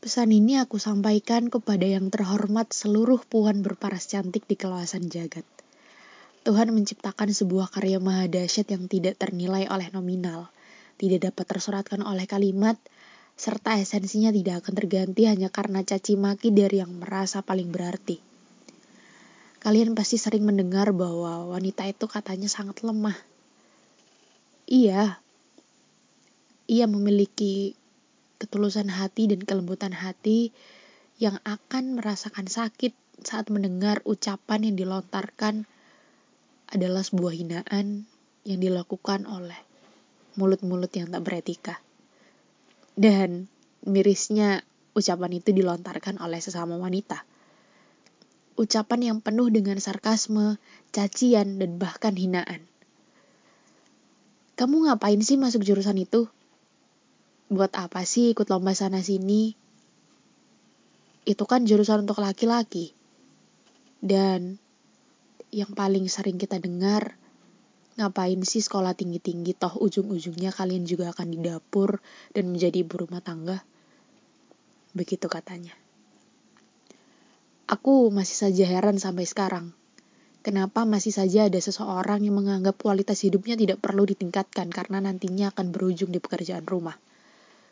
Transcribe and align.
Pesan 0.00 0.32
ini 0.32 0.56
aku 0.56 0.80
sampaikan 0.80 1.52
kepada 1.52 1.84
yang 1.84 2.08
terhormat 2.08 2.72
seluruh 2.72 3.20
puan 3.20 3.60
berparas 3.60 4.08
cantik 4.08 4.48
di 4.48 4.56
kawasan 4.56 5.12
jagat. 5.12 5.44
Tuhan 6.40 6.72
menciptakan 6.72 7.28
sebuah 7.28 7.68
karya 7.68 8.00
maha 8.00 8.24
dahsyat 8.24 8.72
yang 8.72 8.88
tidak 8.88 9.20
ternilai 9.20 9.68
oleh 9.68 9.92
nominal, 9.92 10.48
tidak 10.96 11.28
dapat 11.28 11.44
tersuratkan 11.52 12.00
oleh 12.00 12.24
kalimat, 12.24 12.80
serta 13.36 13.76
esensinya 13.76 14.32
tidak 14.32 14.64
akan 14.64 14.72
terganti 14.72 15.28
hanya 15.28 15.52
karena 15.52 15.84
caci 15.84 16.16
maki 16.16 16.48
dari 16.48 16.80
yang 16.80 16.96
merasa 16.96 17.44
paling 17.44 17.68
berarti. 17.68 18.24
Kalian 19.60 19.92
pasti 19.92 20.16
sering 20.16 20.48
mendengar 20.48 20.96
bahwa 20.96 21.44
wanita 21.52 21.84
itu 21.84 22.08
katanya 22.08 22.48
sangat 22.48 22.80
lemah. 22.80 23.20
Iya, 24.64 25.20
ia 26.64 26.88
memiliki 26.88 27.76
ketulusan 28.40 28.88
hati 28.88 29.28
dan 29.28 29.44
kelembutan 29.44 29.92
hati 29.92 30.56
yang 31.20 31.36
akan 31.44 32.00
merasakan 32.00 32.48
sakit 32.48 32.96
saat 33.20 33.52
mendengar 33.52 34.00
ucapan 34.08 34.64
yang 34.64 34.76
dilontarkan 34.80 35.68
adalah 36.72 37.04
sebuah 37.04 37.36
hinaan 37.36 38.08
yang 38.48 38.58
dilakukan 38.64 39.28
oleh 39.28 39.58
mulut-mulut 40.40 40.88
yang 40.96 41.12
tak 41.12 41.20
beretika. 41.20 41.74
Dan 42.96 43.52
mirisnya 43.84 44.64
ucapan 44.96 45.36
itu 45.36 45.52
dilontarkan 45.52 46.16
oleh 46.16 46.40
sesama 46.40 46.80
wanita. 46.80 47.28
Ucapan 48.56 49.00
yang 49.12 49.18
penuh 49.20 49.52
dengan 49.52 49.76
sarkasme, 49.80 50.56
cacian, 50.92 51.60
dan 51.60 51.76
bahkan 51.76 52.16
hinaan. 52.16 52.64
Kamu 54.56 54.88
ngapain 54.88 55.20
sih 55.24 55.40
masuk 55.40 55.64
jurusan 55.64 55.96
itu? 55.96 56.28
Buat 57.50 57.74
apa 57.74 58.06
sih 58.06 58.30
ikut 58.30 58.46
lomba 58.46 58.78
sana 58.78 59.02
sini? 59.02 59.58
Itu 61.26 61.44
kan 61.50 61.66
jurusan 61.66 62.06
untuk 62.06 62.22
laki-laki. 62.22 62.94
Dan 63.98 64.54
yang 65.50 65.74
paling 65.74 66.06
sering 66.06 66.38
kita 66.38 66.62
dengar, 66.62 67.18
ngapain 67.98 68.38
sih 68.46 68.62
sekolah 68.62 68.94
tinggi-tinggi 68.94 69.58
toh 69.58 69.74
ujung-ujungnya 69.82 70.54
kalian 70.54 70.86
juga 70.86 71.10
akan 71.10 71.26
di 71.34 71.38
dapur 71.42 71.98
dan 72.30 72.54
menjadi 72.54 72.86
ibu 72.86 73.02
rumah 73.02 73.18
tangga? 73.18 73.58
Begitu 74.94 75.26
katanya. 75.26 75.74
Aku 77.66 78.14
masih 78.14 78.46
saja 78.46 78.62
heran 78.62 79.02
sampai 79.02 79.26
sekarang. 79.26 79.74
Kenapa 80.46 80.86
masih 80.86 81.12
saja 81.12 81.50
ada 81.50 81.58
seseorang 81.58 82.22
yang 82.22 82.38
menganggap 82.38 82.78
kualitas 82.78 83.20
hidupnya 83.26 83.58
tidak 83.58 83.82
perlu 83.82 84.06
ditingkatkan 84.06 84.70
karena 84.70 85.02
nantinya 85.02 85.50
akan 85.52 85.74
berujung 85.74 86.14
di 86.14 86.22
pekerjaan 86.22 86.64
rumah? 86.64 87.09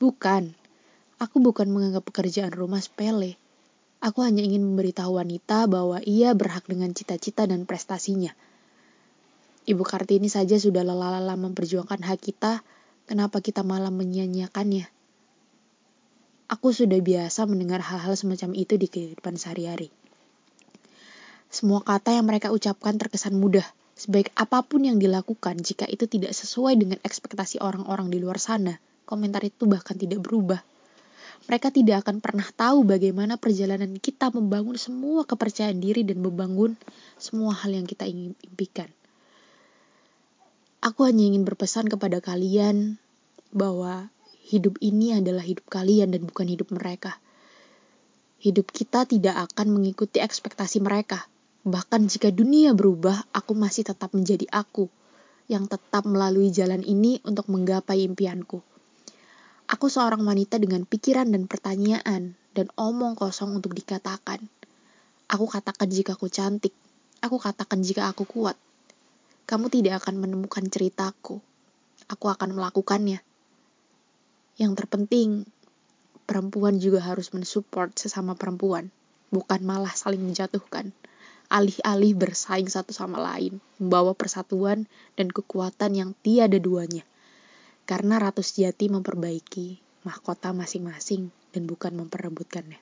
Bukan, 0.00 0.56
aku 1.20 1.44
bukan 1.44 1.68
menganggap 1.68 2.08
pekerjaan 2.08 2.56
rumah 2.56 2.80
sepele. 2.80 3.36
Aku 4.00 4.24
hanya 4.24 4.40
ingin 4.40 4.64
memberitahu 4.64 5.20
wanita 5.20 5.68
bahwa 5.68 6.00
ia 6.08 6.32
berhak 6.32 6.64
dengan 6.64 6.96
cita-cita 6.96 7.44
dan 7.44 7.68
prestasinya. 7.68 8.32
Ibu 9.68 9.84
Kartini 9.84 10.32
saja 10.32 10.56
sudah 10.56 10.88
lelah-lelah 10.88 11.36
memperjuangkan 11.36 12.00
hak 12.00 12.16
kita, 12.16 12.64
kenapa 13.04 13.44
kita 13.44 13.60
malah 13.60 13.92
menyia-nyiakannya? 13.92 14.88
Aku 16.48 16.72
sudah 16.72 16.96
biasa 16.96 17.44
mendengar 17.44 17.84
hal-hal 17.84 18.16
semacam 18.16 18.56
itu 18.56 18.80
di 18.80 18.88
kehidupan 18.88 19.36
sehari-hari. 19.36 19.92
Semua 21.52 21.84
kata 21.84 22.16
yang 22.16 22.24
mereka 22.24 22.48
ucapkan 22.56 22.96
terkesan 22.96 23.36
mudah, 23.36 23.68
sebaik 24.00 24.32
apa 24.32 24.64
pun 24.64 24.80
yang 24.80 24.96
dilakukan 24.96 25.60
jika 25.60 25.84
itu 25.84 26.08
tidak 26.08 26.32
sesuai 26.32 26.80
dengan 26.80 26.96
ekspektasi 27.04 27.60
orang-orang 27.60 28.08
di 28.08 28.16
luar 28.16 28.40
sana 28.40 28.80
komentar 29.10 29.42
itu 29.42 29.66
bahkan 29.66 29.98
tidak 29.98 30.22
berubah. 30.22 30.62
Mereka 31.50 31.74
tidak 31.74 32.06
akan 32.06 32.22
pernah 32.22 32.46
tahu 32.54 32.86
bagaimana 32.86 33.34
perjalanan 33.34 33.98
kita 33.98 34.30
membangun 34.30 34.78
semua 34.78 35.26
kepercayaan 35.26 35.82
diri 35.82 36.06
dan 36.06 36.22
membangun 36.22 36.78
semua 37.18 37.58
hal 37.58 37.74
yang 37.74 37.90
kita 37.90 38.06
ingin 38.06 38.38
impikan. 38.46 38.86
Aku 40.78 41.04
hanya 41.10 41.26
ingin 41.26 41.42
berpesan 41.42 41.90
kepada 41.90 42.22
kalian 42.22 43.02
bahwa 43.50 44.14
hidup 44.46 44.78
ini 44.78 45.18
adalah 45.18 45.42
hidup 45.42 45.66
kalian 45.66 46.14
dan 46.14 46.22
bukan 46.22 46.46
hidup 46.46 46.70
mereka. 46.70 47.18
Hidup 48.40 48.72
kita 48.72 49.04
tidak 49.04 49.50
akan 49.50 49.74
mengikuti 49.74 50.22
ekspektasi 50.22 50.80
mereka. 50.80 51.28
Bahkan 51.66 52.08
jika 52.08 52.32
dunia 52.32 52.72
berubah, 52.72 53.28
aku 53.36 53.52
masih 53.52 53.84
tetap 53.84 54.16
menjadi 54.16 54.48
aku 54.48 54.88
yang 55.50 55.66
tetap 55.66 56.06
melalui 56.06 56.48
jalan 56.54 56.80
ini 56.80 57.18
untuk 57.26 57.50
menggapai 57.50 58.06
impianku. 58.06 58.69
Aku 59.70 59.86
seorang 59.86 60.26
wanita 60.26 60.58
dengan 60.58 60.82
pikiran 60.82 61.30
dan 61.30 61.46
pertanyaan 61.46 62.34
dan 62.58 62.66
omong 62.74 63.14
kosong 63.14 63.54
untuk 63.54 63.70
dikatakan. 63.70 64.42
Aku 65.30 65.46
katakan 65.46 65.86
jika 65.86 66.18
aku 66.18 66.26
cantik. 66.26 66.74
Aku 67.22 67.38
katakan 67.38 67.78
jika 67.78 68.10
aku 68.10 68.26
kuat. 68.26 68.58
Kamu 69.46 69.70
tidak 69.70 70.02
akan 70.02 70.18
menemukan 70.26 70.66
ceritaku. 70.66 71.38
Aku 72.10 72.26
akan 72.26 72.58
melakukannya. 72.58 73.22
Yang 74.58 74.72
terpenting, 74.74 75.46
perempuan 76.26 76.82
juga 76.82 77.06
harus 77.06 77.30
mensupport 77.30 77.94
sesama 77.94 78.34
perempuan, 78.34 78.90
bukan 79.30 79.62
malah 79.62 79.94
saling 79.94 80.18
menjatuhkan. 80.18 80.90
Alih-alih 81.46 82.18
bersaing 82.18 82.66
satu 82.66 82.90
sama 82.90 83.22
lain, 83.22 83.62
membawa 83.78 84.18
persatuan 84.18 84.90
dan 85.14 85.30
kekuatan 85.30 85.94
yang 85.94 86.10
tiada 86.26 86.58
duanya 86.58 87.06
karena 87.90 88.22
Ratu 88.22 88.38
Sejati 88.38 88.86
memperbaiki 88.86 89.82
mahkota 90.06 90.54
masing-masing 90.54 91.34
dan 91.50 91.66
bukan 91.66 91.98
memperebutkannya. 91.98 92.78